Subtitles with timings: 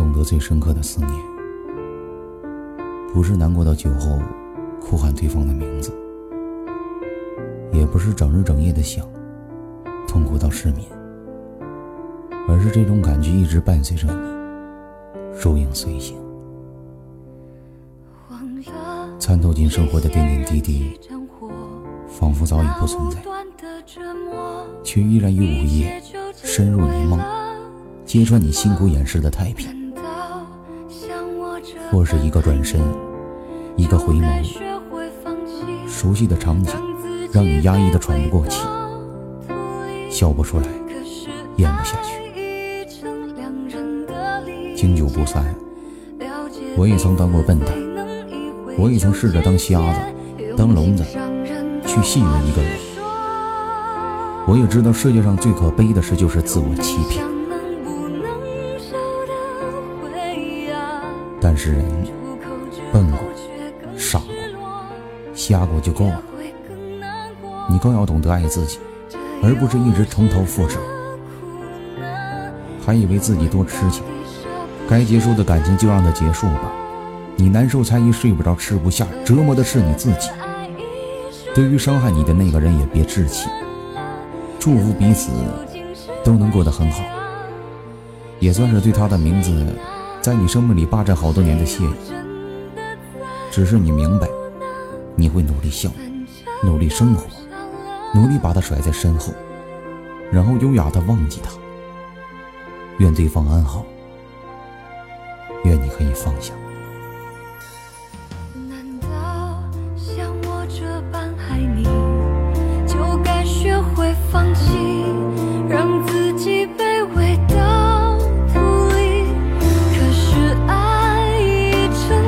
[0.00, 1.12] 懂得最深刻的思念，
[3.12, 4.18] 不是难过到酒后
[4.80, 5.92] 哭喊对方的名字，
[7.70, 9.06] 也不是整日整夜的想，
[10.08, 10.88] 痛苦到失眠，
[12.48, 16.16] 而是这种感觉一直伴随着你，如影随形，
[19.18, 20.98] 参透进生活的点点滴滴，
[22.08, 23.18] 仿佛早已不存在，
[24.82, 26.02] 却依然于午夜
[26.34, 27.20] 深入你梦，
[28.06, 29.78] 揭穿你辛苦掩饰的太平。
[31.90, 32.80] 或是一个转身，
[33.76, 34.44] 一个回眸，
[35.86, 36.74] 熟悉的场景
[37.32, 38.62] 让你压抑的喘不过气，
[40.10, 40.64] 笑不出来，
[41.56, 42.20] 咽不下去。
[44.76, 45.54] 经久不散，
[46.76, 47.68] 我也曾当过笨蛋，
[48.78, 50.00] 我也曾试着当瞎子，
[50.56, 51.04] 当聋子，
[51.86, 52.72] 去信任一个人。
[54.46, 57.24] 我也知道世界上最可悲的事就是自我欺骗。
[61.40, 61.84] 但是人
[62.92, 63.18] 笨过、
[63.96, 64.28] 傻过、
[65.34, 66.22] 瞎过就够了。
[67.68, 68.78] 你更要懂得爱自己，
[69.42, 70.78] 而不是一直重头复始。
[72.84, 74.02] 还以为自己多痴情，
[74.88, 76.72] 该结束的感情就让它结束吧。
[77.36, 80.28] 你难受才一睡不着、吃不下，折磨的是你自己。
[81.54, 83.48] 对于伤害你的那个人也别置气，
[84.58, 85.30] 祝福彼此
[86.24, 87.02] 都能过得很好，
[88.40, 89.52] 也算是对他的名字。
[90.22, 91.90] 在你生命里霸占好多年的谢意，
[93.50, 94.28] 只是你明白，
[95.16, 95.90] 你会努力笑，
[96.62, 97.24] 努力生活，
[98.14, 99.32] 努力把他甩在身后，
[100.30, 101.50] 然后优雅的忘记他。
[102.98, 103.82] 愿对方安好，
[105.64, 106.52] 愿你可以放下。